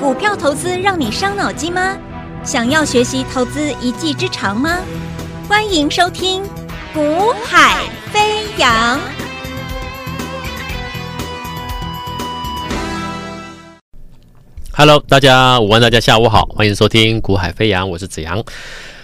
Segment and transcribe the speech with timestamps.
[0.00, 1.96] 股票投资让你伤脑筋吗？
[2.42, 4.78] 想要学习投资一技之长吗？
[5.48, 6.42] 欢迎收听
[6.92, 8.98] 《股海飞扬》。
[14.72, 18.42] Hello，大家午安，大家下午好，欢迎收听《股海飞扬》，我是子阳。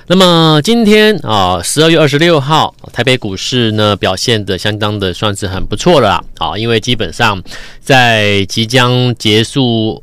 [0.08, 7.40] 那么今天啊，十二月二十六号，台北股市呢表现的相当的算是很不错了啊，因为基本上
[7.80, 10.02] 在即将结束。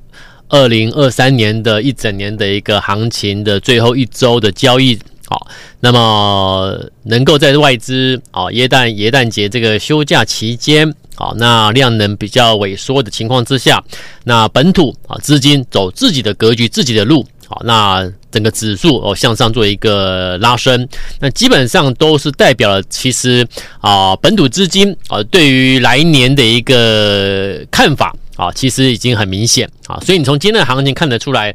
[0.49, 5.47] 二零二三年的一整年的一个行情的最后一周的交易，好，
[5.81, 13.83] 那么能够在外资啊，耶诞耶诞节这个休假期间，好，那量能比较萎缩的情况之下，
[14.23, 20.87] 那本土啊资金走自己的格局、自己的路，好，那整个指数哦向上做一个拉升，
[21.19, 23.45] 那基本上都是代表了其实
[23.81, 28.15] 啊本土资金啊对于来年的一个看法。
[28.37, 31.53] 啊，其实已经很明显啊，所以你从今天的行情看得出来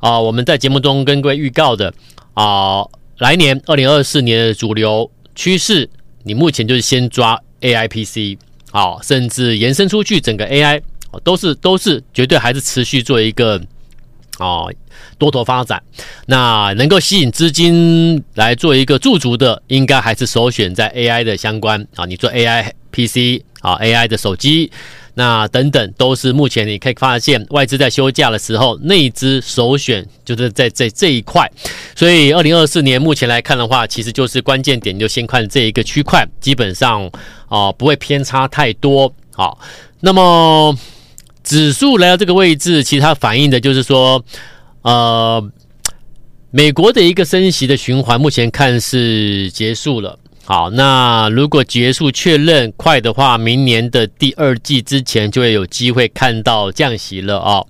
[0.00, 1.92] 啊，我们在节目中跟各位预告的
[2.34, 2.82] 啊，
[3.18, 5.88] 来年二零二四年的主流趋势，
[6.24, 8.38] 你目前就是先抓 AIPC
[8.70, 10.80] 啊，甚至延伸出去整个 AI
[11.22, 13.60] 都是都是绝对还是持续做一个
[14.38, 14.64] 啊
[15.18, 15.82] 多头发展，
[16.26, 24.72] 那能够吸引资金来做一个驻足的，应该还是首选在 AI 的相关啊，你做 AIPC 啊，AI 的手机。
[25.14, 31.46] 那等等都是目前你可以发现外资在休假的时候，内资首选就是在这这一块。
[31.94, 37.10] 所以二零二四年目前来看的话，其实就是关键点就先看这一个区块，基本上
[37.48, 39.12] 啊不会偏差太多。
[39.34, 39.58] 好，
[40.00, 40.76] 那么
[41.44, 44.24] 指数来到这个位置，其实它反映的就是说，
[44.82, 45.42] 呃，
[46.50, 50.18] 美国的一个升息的循环，目前看是结束了。
[50.44, 57.64] 好，那如果结束确认快的话，明年的第二季之前就会有机会看到降息了哦。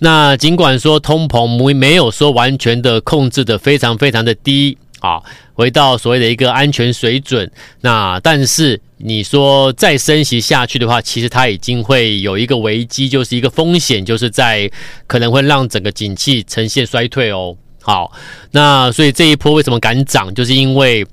[0.00, 5.22] 那尽管说通膨没没有说完全的控制的非常非常的低啊，
[5.54, 7.48] 回到所谓的一个安全水准，
[7.82, 14.68] 那但是你说再升息下去的话，其实它已经会有一个危机，就是一个风险，就是在
[15.06, 17.56] 可能会让整个景气呈现衰退哦。
[17.80, 18.10] 好，
[18.50, 21.06] 那所以这一波为什么敢涨，就是因为。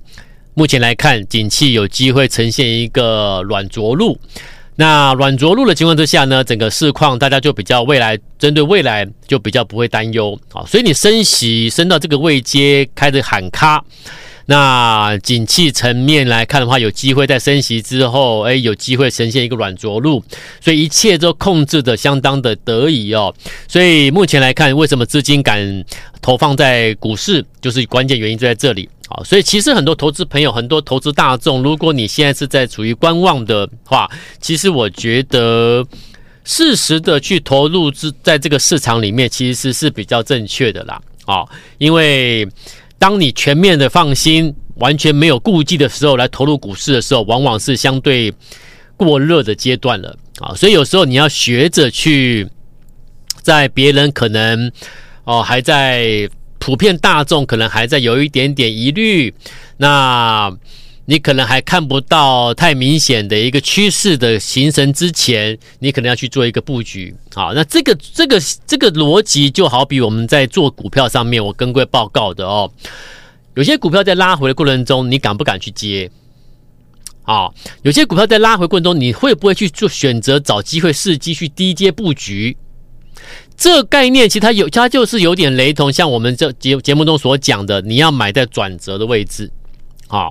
[0.58, 4.18] 目前来看，景气有机会呈现一个软着陆。
[4.76, 10.66] 那软着陆的情况之下呢，整个市况大家就比较未来针对未来就比较不会担忧啊。
[10.66, 13.86] 所以你升息升到这个位阶开始喊卡，
[14.48, 20.24] 那景气层面来看的话，有机会在升息之后，哎，有机会呈现一个软着陆。
[20.60, 23.32] 所以一切都控制的相当的得宜哦。
[23.68, 25.86] 所以目前来看，为什么资金敢
[26.20, 28.90] 投放在股市，就是关键原因就在这里。
[29.10, 34.10] 好，所以其实很多投资朋友，很多投资大众，如果你现在是在处于观望的话，
[34.42, 35.86] 其实我觉得
[36.44, 41.02] 适时的去投入之在这个市场里面，其实是是比较正确的啦。
[41.26, 41.46] 啊，
[41.78, 42.46] 因为
[43.00, 48.34] 当你全面的放心，完全没有顾忌的时候来投入股市的时候，往往是相对
[48.98, 50.18] 过热的阶段了。
[50.42, 52.46] 啊，所以有时候你要学着去，
[53.42, 54.70] 在别人可能
[55.24, 56.30] 哦还在。
[56.68, 59.34] 普遍大众可能还在有一点点疑虑，
[59.78, 60.54] 那
[61.06, 67.16] 你可能还看不到太明显的一个趋势的形成之前，你可能要去做一个布局。
[67.34, 72.70] 好，那这个这个这个逻辑就好比我们在做股票上面，我跟各位报告的哦，
[73.56, 76.12] 有些股票在拉回的过程中，你敢不敢去接？
[77.24, 77.48] 啊，
[77.84, 82.58] 有些股票在拉回过程中，你会不会去做选择，找机会伺机去低阶布局？
[83.58, 89.52] 这个概念其实它有，它就是有点雷同，像我们这节节目中所讲的，你要买在转折的位置，
[90.08, 90.30] 啊，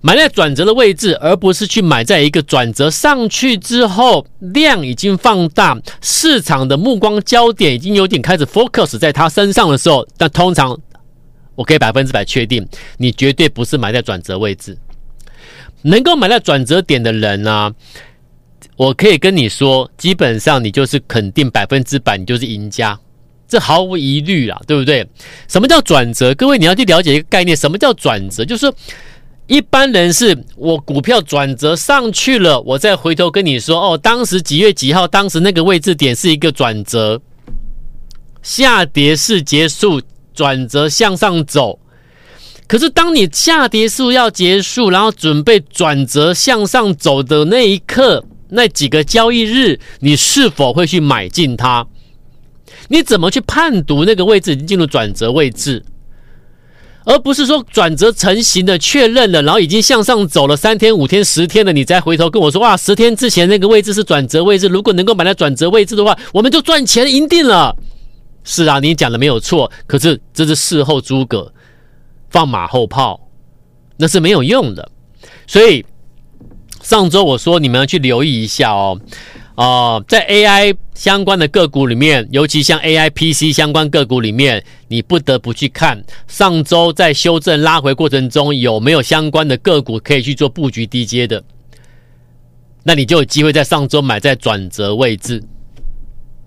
[0.00, 10.78] 买在转折的位置，而不是去买在一个转折上去之后，量已经放大，市场的目光焦点已经有点开始 focus 在它身上的时候，但通常
[11.56, 12.64] 我可以百分之百确定，
[12.98, 14.78] 你绝对不是买在转折位置，
[15.82, 17.72] 能够买在转折点的人呢、
[18.80, 22.98] 我可以跟你说，基本上你就是肯定百分之百，你就是赢家，
[23.46, 25.06] 这毫无疑虑啦，对不对？
[25.48, 26.34] 什么叫转折？
[26.34, 28.42] 各位你要去了解一个概念，什么叫转折？
[28.42, 28.72] 就是
[29.48, 37.20] 一般人是我股票转折上去了，我再回头跟你说，哦，当时几月几号，当时那个位置点是一个转折，
[38.40, 40.00] 下跌是结束，
[40.32, 41.78] 转折向上走。
[42.66, 48.24] 可是当你下跌是要结束，然后准备转折向上走的那一刻。
[48.50, 51.86] 那几个交易日，你是否会去买进它？
[52.88, 55.84] 你怎么去判读那个位置已经进入转折位置，
[57.04, 67.76] 而不是说转折成型的确认了，然后已经向上走了三天、五天、十天了，你再回头跟我说哇，十天之前那个位置是转折位置，如果能够买到转折位置的话，我们就赚钱赢定了。
[68.42, 71.52] 是啊，你讲的没有错，可是这是事后诸葛，
[72.30, 73.28] 放马后炮，
[73.96, 74.90] 那是没有用的。
[75.46, 75.84] 所以
[76.90, 79.00] 上周我说你们要去留意一下哦，
[79.54, 91.40] 啊、呃，在 AI 相关的个股里面，尤其像 AI PC 相关个股里面，你不得不去看上周在修正拉回过程中有没有相关的个股可以去做布局低阶的，
[92.82, 95.40] 那你就有机会在上周买在转折位置，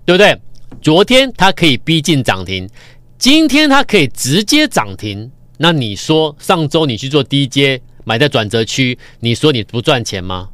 [0.04, 0.38] 对不对？
[0.82, 2.68] 昨天它可以逼近涨停，
[3.16, 5.30] 今天它可以直接涨停。
[5.56, 10.48] 那你说上周你去做低阶买在转折区，你说你不赚钱吗？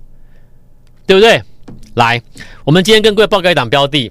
[1.06, 1.42] 对不对？
[1.94, 2.22] 来，
[2.64, 4.10] 我们今天跟各位报告一档标的，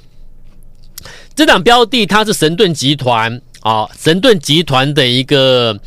[1.33, 5.80] 这档标的它是神盾集团啊，神盾集团的一个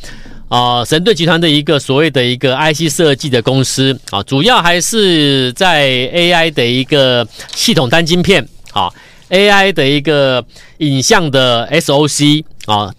[0.49, 8.91] 啊，神盾集团的一个所谓的一个 IC 设计的公司啊，主要还是在 AI 的一个系统单晶片啊。
[9.29, 10.45] AI 的一个
[10.77, 12.93] 影像的 SOC 啊，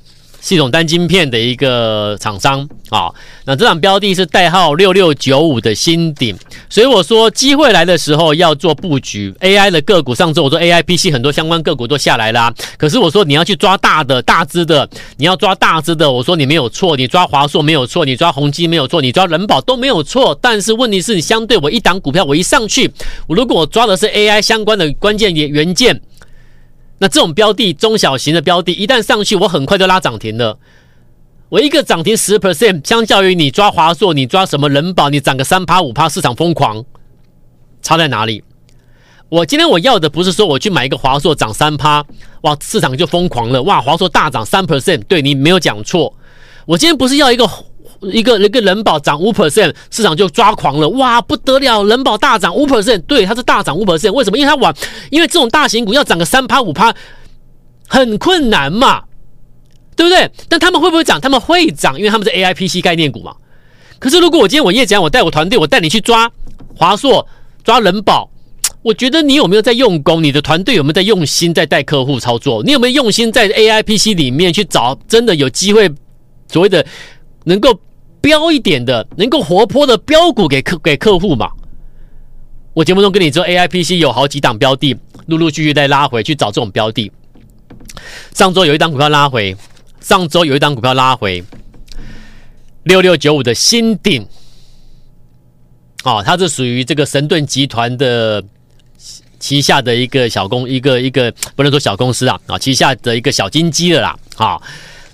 [0.45, 3.09] 系统单晶片的一个厂商啊，
[3.47, 6.37] 那这档标的是代号六六九五的新鼎，
[6.69, 10.15] 所以我说机会来的时候要做布局 AI 的个股。
[10.15, 14.87] 上周我说 AI PC 很多相关个股都下来啦，可是我说你要去抓大的大只的，
[15.17, 22.93] 你要抓大只的，我说你没有错，你抓华硕没有错，你抓宏基没有错，你抓仁宝都没有错，但是问题是你相对我一档股票我一上去，
[23.27, 25.99] 我如果我抓的是 AI 相关的关键元元件。
[27.05, 30.59] 那这种标的，中小型的标的，一旦上去，我很快就拉涨停了。
[31.51, 36.83] 我一个涨停十 percent，相较于你抓华硕，你抓什么人保，你涨个三趴五趴，市场疯狂，
[37.83, 38.43] 差在哪里？
[39.29, 42.03] 我今天我要的不是说我去买一个华硕涨三趴，
[42.41, 46.15] 哇，市场就疯狂了，哇，华硕大涨三 percent，对，你没有讲错。
[46.65, 47.47] 我今天不是要一个。
[48.13, 51.85] 一个一个人保涨五 percent，市场就抓狂了，哇，不得了！
[51.85, 54.39] 人保大涨五 percent，对，它是大涨五 percent，为什么？
[54.39, 54.75] 因为它晚，
[55.11, 56.95] 因为这种大型股要涨个三趴五趴，
[57.87, 59.03] 很困难嘛，
[59.97, 60.31] 对不对？
[60.49, 61.21] 但他们会不会涨？
[61.21, 63.35] 他们会涨，因为他们是 AI PC 概念股嘛。
[63.99, 66.31] 可是如果我今天我叶讲，我带我团队，我带你去抓
[66.77, 67.27] 华硕、
[67.63, 68.29] 抓人保，
[68.83, 70.23] 我觉得你有没有在用功？
[70.23, 72.63] 你的团队有没有在用心在带客户操作？
[72.63, 75.91] 你有没有用心在 AI PC 里面去找真的有机会
[76.51, 76.85] 所谓的
[77.45, 77.79] 能够？
[78.25, 81.51] 标一点的，能够活泼的标股给客给客户嘛？
[82.73, 87.13] 我节目中跟你说，AIPC 有好几档标的，陆陆续续在拉回去找这种标的。
[88.33, 89.55] 上周有一档股票拉回，
[90.01, 91.45] 上周有一档股票拉回，
[92.85, 94.27] 六六九五的新鼎，
[96.05, 98.43] 哦，它是属于这个神盾集团的
[99.39, 104.63] 旗下的一个小公，一个一个不能说小公司啊，啊，旗下的一个小金鸡了啦，啊，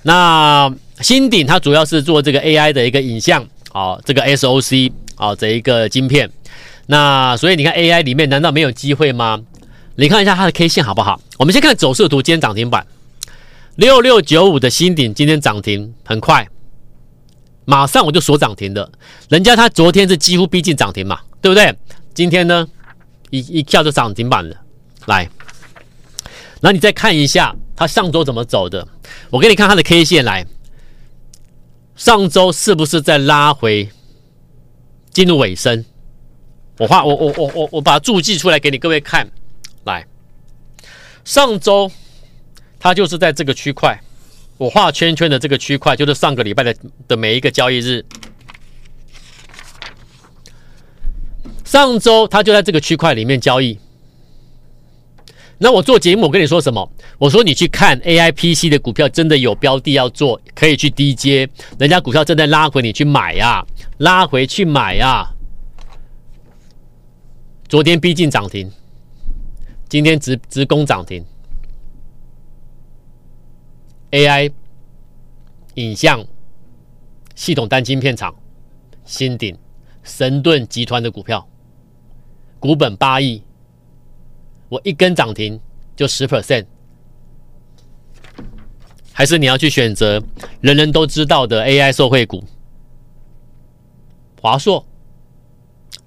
[0.03, 0.73] 那。
[1.00, 6.31] 新鼎它主要是做这个 AI 的一个影像，哦，这个 SOC 啊，这一个晶片。
[6.87, 9.41] 那所以你看 AI 里面难道没有机会吗？
[9.97, 11.20] 你看一下它的 K 线好不好？
[11.38, 12.87] 我们先看走势图，今天涨停板
[13.76, 16.49] 六六九五的新鼎今天涨停很快，
[17.64, 18.91] 马上我就锁涨停的。
[19.29, 21.75] 人家他昨天是几乎逼近涨停嘛，对不对？
[22.12, 22.67] 今天呢，
[23.31, 24.56] 一一跳就涨停板了。
[25.06, 25.29] 来，
[26.61, 28.87] 那你再看一下它上周怎么走的？
[29.31, 30.44] 我给你看它的 K 线来。
[32.00, 33.87] 上周是不是在拉回，
[35.11, 35.85] 进入尾声？
[36.79, 39.31] 我画我我我我我把它注记出来给你各位看。
[39.85, 40.06] 来，
[41.26, 41.93] 上周
[42.79, 44.00] 它就是在这个区块，
[44.57, 46.75] 我画圈圈的这个区块就是上个礼拜的
[47.07, 48.02] 的每一个交易日。
[51.66, 53.78] 上周它就在这个区块里面交易。
[55.59, 56.90] 那我做节目，我跟你说什么？
[57.21, 61.47] 我说你去看 AI PC 的股票，真的有标的要做，可以去低接。
[61.79, 63.62] 人家股票正在拉回，你去买呀，
[63.99, 65.31] 拉回去买呀。
[67.69, 68.73] 昨天逼近涨停，
[69.87, 71.23] 今天直直攻涨停。
[74.12, 74.50] AI
[75.75, 76.25] 影像
[77.35, 78.35] 系统单晶片厂，
[79.05, 79.55] 新鼎
[80.03, 81.47] 神盾集团的股票，
[82.59, 83.43] 股本八亿。
[84.71, 85.61] 我一根涨停
[85.95, 86.65] 就十 percent，
[89.21, 90.23] 还是你要去选择
[90.62, 92.43] 人人都知道的 AI 受惠股，
[94.41, 94.83] 华硕、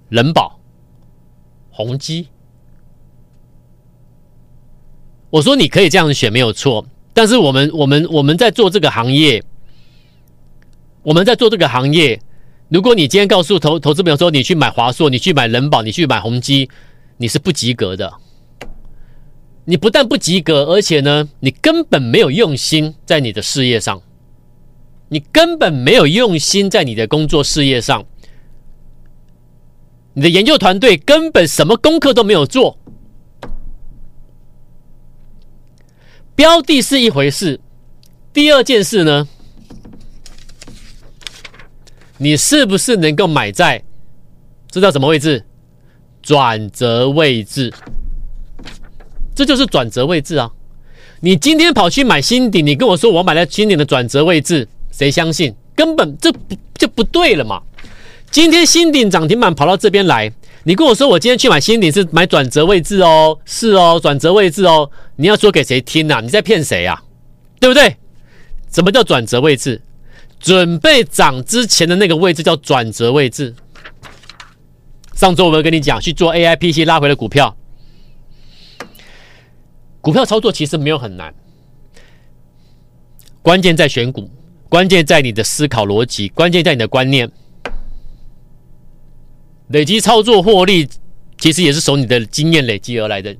[0.09, 0.59] 人保、
[1.69, 2.27] 宏基。
[5.29, 9.43] 我说你可以这样选没有错，但是我们我们我们在做这个行业，
[11.03, 12.19] 我们在做这个行业，
[12.69, 16.67] 如果你今天告诉投投资朋友说你去买华硕，你去买人保，你去买宏基，
[17.17, 18.11] 你是不及格的。
[19.65, 24.01] 你不但不及格，而且呢，你根本没有用心在你的事业上，
[25.09, 28.05] 你根本没有用心在你的工作事业上，
[30.13, 32.77] 你的研究团队根本什么功课都没有做，
[36.35, 37.61] 标的是一回事，
[38.33, 39.27] 第二件事呢，
[42.17, 43.81] 你是不是能够买在
[44.69, 45.45] 知道什么位置？
[46.21, 47.73] 转折位置，
[49.35, 50.51] 这就是转折位置啊！
[51.21, 55.53] 你今天跑去买新顶，你跟我说我买了新顶的转折位置，谁相信？
[55.75, 57.61] 根本这不就不对了嘛！
[58.29, 60.31] 今天新顶涨停板跑到这边来，
[60.63, 66.19] 你跟我说我今天去买新顶是买转折位置哦，是哦，转折位置哦，你要说给谁听呐？
[66.21, 67.01] 你在骗谁啊？
[67.59, 67.95] 对不对？
[68.71, 69.81] 什么叫转折位置？
[70.39, 73.55] 准备涨之前的那个位置叫转折位置。
[75.15, 77.55] 上周我们跟你讲去做 AIPC 拉回的股票，
[80.03, 81.33] 股票操作其实没有很难，
[83.41, 84.29] 关键在选股，
[84.67, 87.31] 关键在你的思考逻辑，关键在你的观念。
[89.69, 90.89] 累积操作获利，
[91.37, 93.33] 其实也是从你的经验累积而来的。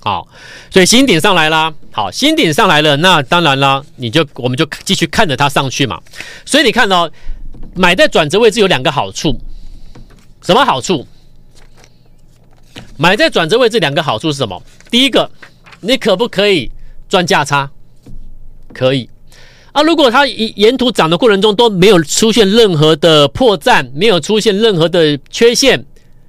[0.00, 0.26] 好，
[0.70, 6.00] 所以新顶上来啦，好，新顶上来了，那当然啦，你就我们就继续看着它上去嘛。
[6.46, 7.12] 所以你看到、哦、
[7.74, 9.38] 买在转折位置有两个好处。
[10.40, 11.06] 什么好处？
[12.96, 14.60] 买在转折位置，两个好处是什么？
[14.90, 15.30] 第一个，
[15.84, 16.70] 你可不可以
[17.08, 17.70] 赚价差？
[18.72, 19.10] 可以
[19.72, 19.82] 啊。
[19.82, 25.84] 如果它沿途涨的过程中都没有出现任何的破绽，没有出现任何的缺陷，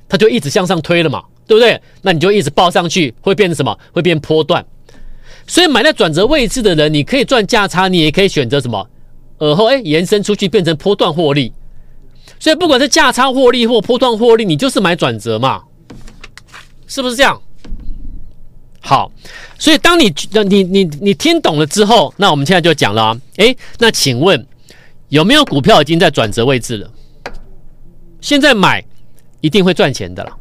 [0.10, 1.80] 它就一直向上推了嘛，对不对？
[2.02, 3.78] 那你就一直抱上去，会变成什么？
[3.92, 4.66] 会变波段。
[5.46, 8.90] 所以买在转折位置的人，你可以赚价差，你也可以选择什么？
[9.38, 11.54] 而后哎，延伸出去变成波段获利。
[12.40, 15.62] 所以不管是价差获利或波段获利，你就是买转折嘛，
[16.88, 17.40] 是不是这样？
[18.86, 19.10] 好，
[19.58, 20.14] 所以当你
[20.46, 24.46] 你你你听懂了之后，那我们现在就讲了啊，诶，那请问
[25.08, 26.92] 有没有股票已经在转折位置了？
[28.20, 28.84] 现在买
[29.40, 30.38] 一定会赚钱的了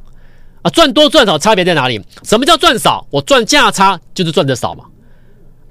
[0.62, 2.02] 啊，赚多赚少差别在哪里？
[2.24, 3.06] 什么叫赚少？
[3.10, 4.84] 我赚价差就是赚的少嘛。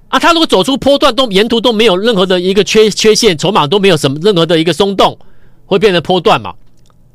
[0.07, 5.17] 啊，他如果走出波段都沿途都没有任何的一个缺缺陷，筹码都没有什么任何的一个松动。
[5.65, 6.53] 会变成波段嘛，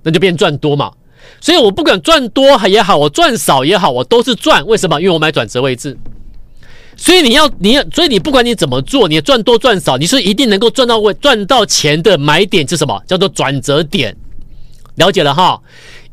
[0.02, 0.90] 那就变赚多嘛。
[1.40, 4.66] 所以我不管赚多也好，我赚少也好，我都是赚。
[4.66, 5.00] 为什么？
[5.00, 5.96] 因为我买转折位置。
[6.96, 13.02] 所以你要，你要，所以你不管你怎么做，你赚多赚少，你是一定能够赚到位、赚到钱的买点是什么？
[13.06, 14.16] 叫做转折点。
[14.96, 15.60] 了解了哈，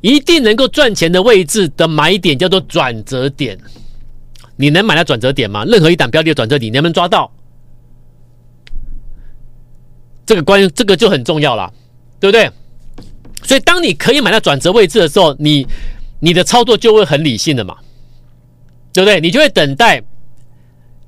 [0.01, 3.57] 一定能够赚钱的位置的买点叫做转折点。
[4.57, 5.63] 你能买到转折点吗？
[5.65, 7.31] 任何一档标的的转折点，你能不能抓到？
[10.25, 11.71] 这个关这个就很重要了。
[12.19, 12.49] 对不对？
[13.45, 15.67] 所以当你可以买到转折位置的时候，你
[16.19, 17.75] 你的操作就会很理性的嘛，
[18.93, 19.19] 对不对？
[19.19, 20.01] 你就会等待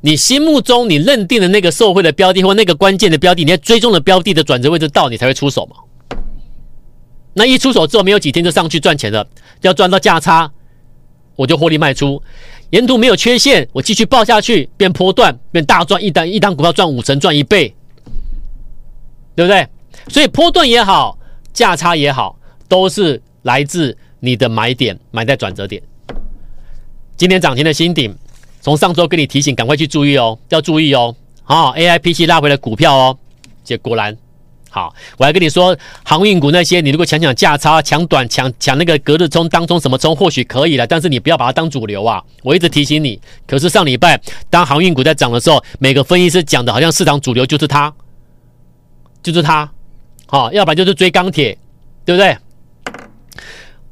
[0.01, 5.77] 你心目中你认定的那个受惠的标的或那个关键的标的，你在追踪的标的的转折位置到，你才会出手嘛。
[7.33, 9.27] 那一出手之后，没有几天就上去赚钱了，
[9.61, 10.51] 要赚到价差，
[11.35, 12.21] 我就获利卖出。
[12.71, 17.73] 沿途没有缺陷，我继续报下去，变波段，变大赚，一单一单股票赚五成，赚一倍，
[19.35, 19.67] 对不对？
[20.09, 21.17] 所以波段也好，
[21.55, 25.81] 价差也好，都是来自你的买点，买在转折点。
[27.15, 28.13] 今天涨停的新顶，
[28.59, 31.15] 从上周跟你提醒，赶快去注意哦，要注意哦。
[31.43, 33.17] 好，AIPC 拉回了股票哦，
[33.63, 34.15] 结果然
[34.69, 42.21] 好，我还跟你说，航运股那些，你如果抢抢价差，抢短，抢抢那个隔日冲、当冲什么冲，或许可以了，但是你不要把它当主流啊。
[42.43, 44.19] 我一直提醒你，可是上礼拜
[44.49, 47.93] 当航运股在涨的时候，每个分析师讲的好像市场主流就是它，
[49.23, 49.71] 就是它。
[50.27, 51.57] 好，要不然就是追钢铁，
[52.03, 52.37] 对不对？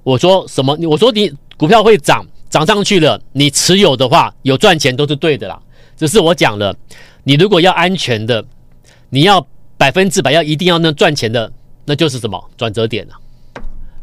[0.03, 0.77] 我说什么？
[0.89, 5.59] 我说你股票会涨，涨上去了，你持有的话有赚钱都是对的啦。
[5.95, 6.75] 只是我讲了，
[7.23, 8.43] 你如果要安全的，
[9.09, 9.45] 你要
[9.77, 11.51] 百分之百要一定要能赚钱的，
[11.85, 13.13] 那就是什么转折点了。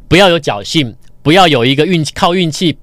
[0.09, 2.79] 不要有侥幸，不要有一个运气靠运气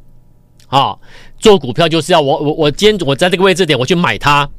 [0.68, 0.96] 啊！
[1.39, 4.50] 做股票就是要我我我今天我在这个位置点我去买它，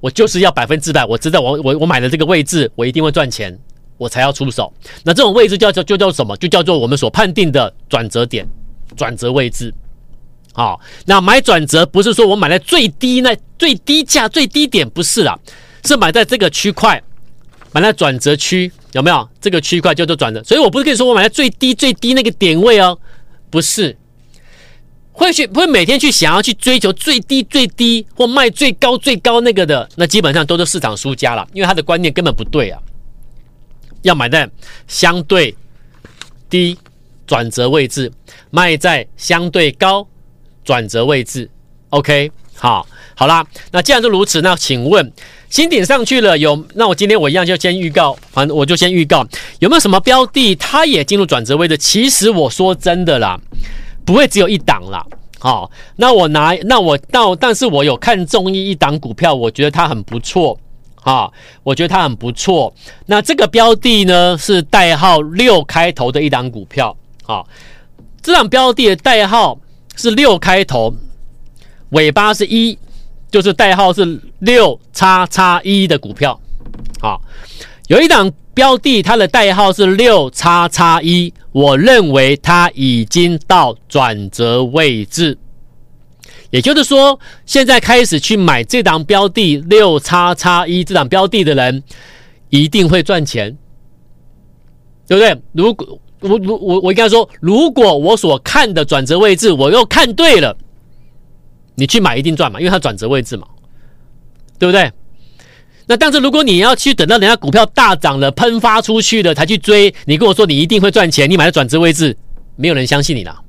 [0.00, 3.58] 我就是要百分之百，我知道我我我买的这个位置我一定会赚钱。
[3.98, 4.72] 我才要出手，
[5.04, 6.36] 那这种位置叫做就叫什么？
[6.36, 8.46] 就叫做我们所判定的转折点、
[8.96, 9.72] 转折位置。
[10.52, 15.38] 好，那买转折不是说我买在最低那最低价、最低点，不是啦，
[15.84, 17.02] 是买在这个区块，
[17.72, 19.28] 买在转折区，有没有？
[19.40, 20.42] 这个区块叫做转折。
[20.44, 22.98] 所以我不是跟你说我买在最低最低那个点位哦，
[23.50, 23.96] 不是，
[25.12, 32.80] 会去不会每天去想要去追求最低最低或卖最高最高那个的，那基本上都是市场输家了，因为他的观念根本不对啊。
[34.06, 34.48] 要买在
[34.86, 35.54] 相对
[36.48, 36.78] 低
[37.26, 38.10] 转折位置，
[38.50, 40.06] 卖在相对高
[40.64, 41.50] 转折位置。
[41.90, 43.44] OK，好，好啦。
[43.72, 45.12] 那既然是如此，那请问
[45.50, 46.64] 新顶上去了有？
[46.74, 49.26] 那我今天我一样就先预告，反正我就先预告
[49.58, 51.76] 有没有什么标的，它也进入转折位置？
[51.76, 53.38] 其实我说真的啦，
[54.04, 55.04] 不会只有一档啦。
[55.38, 60.58] 好，那我拿那我到，但是我有看中一一档股票，我觉得它很不错
[61.06, 61.30] 啊，
[61.62, 62.74] 我觉得它很不错。
[63.06, 67.46] 那这个标的呢是代号六开头的一档股票，好，
[68.20, 69.56] 这档标的的代号
[69.94, 70.92] 是六开头，
[71.90, 72.76] 尾巴是一，
[73.30, 76.40] 就是代号是六叉叉一的股票，
[77.00, 77.22] 好，
[77.86, 78.32] 有一档。
[78.56, 85.36] 标的它的代号是六叉叉一，我认为它已经到转折位置，
[86.50, 91.82] 也就是说，现在开始去买这档标的六叉叉一这档标的的人，
[92.50, 93.56] 一定会赚钱，
[95.06, 95.42] 对不对？
[95.52, 100.56] 如果我我我我应该说，如果我所看的转折位置我又看对了，
[101.74, 103.46] 你去买一定赚嘛，因为它转折位置嘛，
[104.58, 104.90] 对不对？
[105.88, 112.16] 那但是如果你要去等到人家股票大涨了喷发出去了才去追，你跟我说你一定会赚钱，你买的转折位置，
[112.56, 113.40] 没有人相信你了。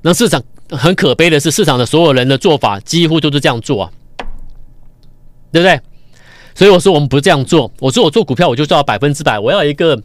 [0.00, 0.40] 那市场
[0.70, 3.90] 很可悲的是，市场的所有人的做法几乎都是这样做啊，
[5.52, 5.80] 对不对？
[6.54, 10.00] 所以我说我们不这样做，我说我做股票我就做到百分之百，我要一个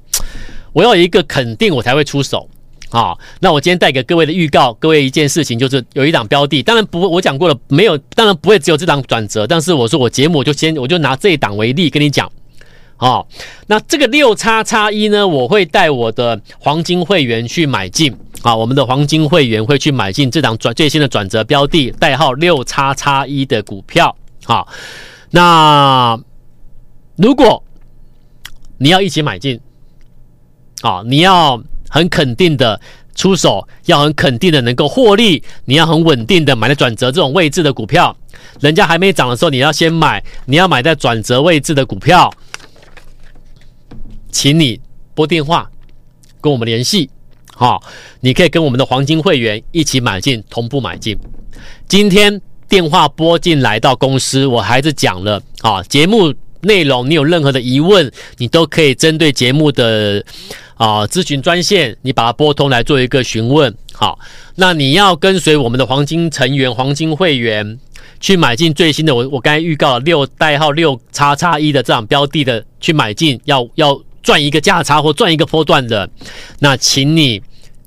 [0.73, 2.49] 我要一个肯定我才会出手。
[2.91, 12.31] 好，那我今天带给各位的预告，各位一件事情就是有一档标的，当然不，我讲过了，没有，当然不会只有这档转折，但是我说我节目我就先我就拿这一档为例跟你讲，
[12.97, 13.27] 好，
[13.67, 24.15] 那这个六叉叉一呢，我会带我的黄金会员去买进，啊，我们的黄金会员会去买进这档转最新的转折标的，代号六叉叉一的股票，
[24.45, 24.67] 好，
[25.31, 26.19] 那
[27.15, 27.63] 如果
[28.77, 29.59] 你要一起买进，
[30.81, 31.61] 啊，你要。
[31.91, 32.79] 很肯定的
[33.15, 38.15] 出手，要很肯定的能够获利，你要很稳定的买在转折这种位置的股票，
[38.59, 42.31] 人家还没涨的时候，你要先买，你要买在转折位置的股票，
[44.31, 44.79] 请你
[45.15, 45.67] 拨电话
[46.39, 47.09] 跟我们联系，
[47.59, 47.83] 好，
[48.21, 51.19] 你可以跟我们的黄金会员一起买进，同步买进。
[51.89, 60.23] 今天电话拨进来到公司，我还是讲了啊，节目内容，你有任何的疑问，你都可以针对节目的。
[60.75, 63.75] 啊，咨询专线，你把它拨通来做一个询问。
[63.91, 64.17] 好，
[64.55, 67.77] 那你要跟随我们的黄金成员、黄金会员
[68.21, 76.09] 去买进最新的，我我刚才预告了六代号六叉叉一的这样标的的去买进，要要赚一个价差或赚一个波段的，
[76.59, 77.41] 那请你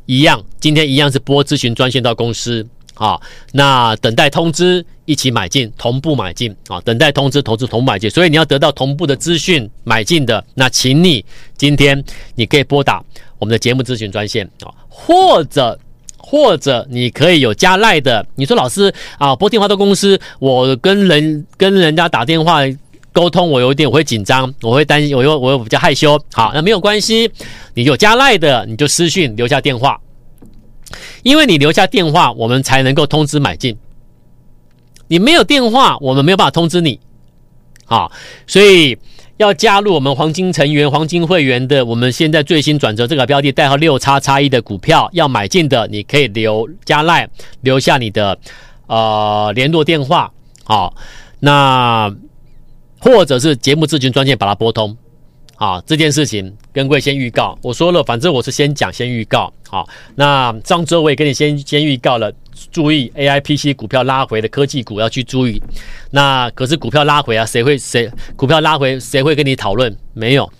[0.07, 2.67] 一样，今天一样是拨咨询专线到公司。
[2.95, 3.21] 好，
[3.53, 6.79] 那等待通知，一起买进，同步买进啊！
[6.83, 11.25] 等待通知，投资同步买进，所以你要得到同步的资讯买进的，那请你
[11.57, 13.03] 今天你可以拨打
[13.38, 15.77] 我们的节目咨询专线啊，或者
[16.19, 22.61] 或者你可以有加赖的，你说老师啊，拨电话到公司，我跟人跟人家打电话
[23.12, 26.18] 沟通，我有一点我会紧张，我会担心，我又我又比较害羞。
[26.33, 27.31] 好，那没有关系，
[27.75, 30.01] 你有加赖的，你就私讯留下电话。
[31.22, 33.77] 因为你留下电话，我们才能够通知买进。
[35.09, 36.98] 你没有电话，我们没有办法通知你。
[37.85, 38.11] 好，
[38.46, 38.96] 所以
[39.37, 47.29] 要加入我们黄金成员、黄金会员的，我们现在最新转折这个标的代号六叉叉一的股票要买进的，你可以留加赖，
[47.61, 48.38] 留下你的
[48.87, 50.33] 呃联络电话。
[50.64, 50.94] 好，
[51.40, 52.14] 那
[53.03, 54.97] 或者是节目咨询专线把它拨通。
[55.57, 59.53] 啊，这件事情跟各位先预告，我说了，反正我是先讲先预告。
[59.69, 62.33] 好，那上周我也跟你先先预告了，
[62.73, 65.62] 注意 AIPC 股票拉回的科技股要去注意。
[66.11, 69.95] 那可是股票拉回啊，谁会谁股票拉回谁会跟你讨论？
[70.15, 70.51] 没有。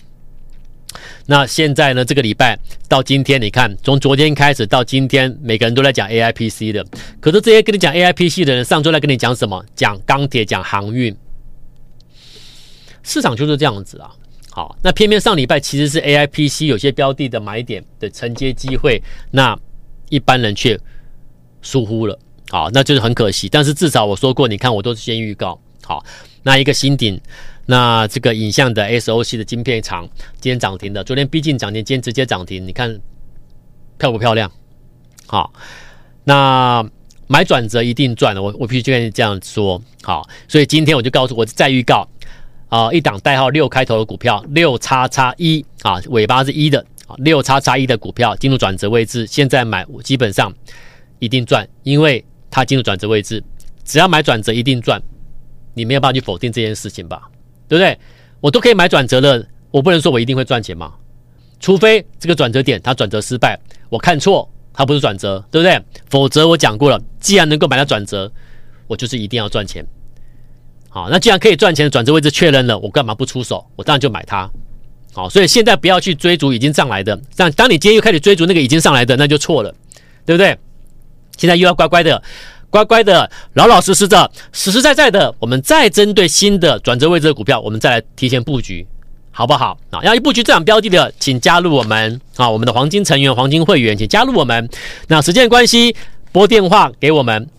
[1.25, 2.05] 那现在呢？
[2.05, 6.85] 这个礼拜到今天，你看从昨天开始到今天，每个人都在讲 AIPC 的。
[7.19, 9.65] 可是这些跟你讲 AIPC 的人，上周来跟你讲什么？
[9.75, 11.13] 讲钢铁，讲航运。
[13.03, 14.09] 市场就是这样子啊。
[14.49, 19.57] 好，那偏偏上礼拜其实是 AIPC 有些标的的买点的承接机会，那
[20.09, 20.79] 一般人却
[21.63, 22.19] 疏忽了，
[22.51, 23.49] 好，那就是很可惜。
[23.49, 25.59] 但是至少我说过，你看我都是先预告。
[25.83, 26.05] 好，
[26.43, 27.19] 那一个新顶，
[27.65, 30.07] 那这个影像的 SOC 的晶片厂
[30.39, 32.95] 今天涨停的，昨天逼近涨停，今天直接涨停，你看
[33.97, 34.51] 漂不漂亮？
[35.25, 35.51] 好，
[36.25, 36.87] 那
[37.25, 39.81] 买转折一定赚的，我我必须跟你这样说。
[40.03, 42.07] 好，所以今天我就告诉我再预告。
[42.73, 50.51] 啊，一档代号六开头的股票，六叉叉一啊，尾巴是一的啊，六叉叉一的股票进入转折位置，现在买我基本上
[51.19, 53.43] 一定赚，因为它进入转折位置，
[53.85, 54.99] 只要买转折一定赚，
[55.75, 57.29] 你没有办法去否定这件事情吧？
[57.67, 57.95] 对不对？
[58.41, 60.95] 我都可以买转折了，我不能说我一定会赚钱嘛？
[61.59, 63.55] 除非这个转折点它转折失败，
[63.87, 65.79] 我看错它不是转折，对不对？
[66.09, 68.31] 否则我讲过了，既然能够买到转折，
[68.87, 69.85] 我就是一定要赚钱。
[70.93, 73.65] 好，那既然可以赚钱的转折位置确认了，我干嘛不出手？
[73.75, 74.47] 我当然就买它。
[75.11, 79.73] 好，所以现在不要去追逐已经上来的，但当你今天又开始追逐那个已经上来的，那就错了，
[80.23, 80.55] 对不对？
[81.35, 82.21] 现在又要乖乖的、
[82.69, 88.85] 乖乖的、老老实实的、实实在在的，我们再针对新的转折位置的股票，我们再来提前布局，
[89.31, 89.75] 好不好？
[89.89, 94.69] 啊，要一布局这档标的的，请加入我们啊，我们的黄金成员、黄金会员，请加入我们。
[95.07, 95.95] 那时间关系，
[96.31, 97.49] 拨电话给我们，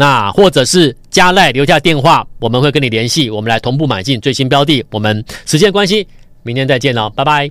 [0.00, 4.84] 那或者是加赖留下电话，我们会跟你联系，我们来同步买进最新标的。
[4.92, 6.06] 我们时间关系，
[6.44, 7.50] 明天再见喽，拜拜。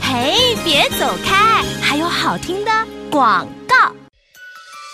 [0.00, 2.70] 嘿，别走开，还有好听的
[3.08, 3.76] 广告。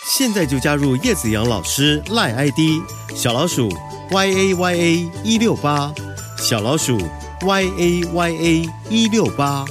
[0.07, 2.83] 现在就加入叶子阳老师赖 ID
[3.15, 3.75] 小老鼠
[4.11, 5.91] y a y a 一六八
[6.37, 6.99] 小老鼠
[7.41, 9.65] y a y a 一六八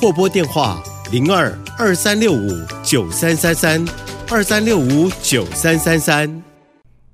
[0.00, 2.50] 或拨电话零二二三六五
[2.82, 3.84] 九三三三
[4.32, 6.42] 二三六五九三三三。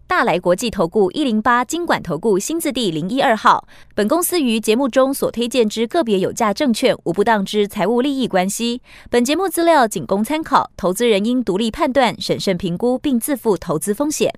[0.07, 3.66] 大来国际投顾一零八金管投顾新字第零一二号。
[3.92, 8.81] 本公司于节目中所推荐之个别有价证券，无不当之财务利益关系。
[9.11, 14.33] 本节目资料仅供参考，投资人应独立判断、审慎评估，并自负投资风险。